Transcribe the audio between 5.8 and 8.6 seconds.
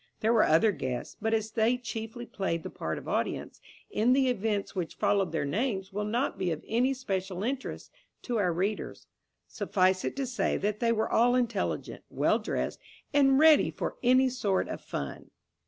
will not be of any special interest to our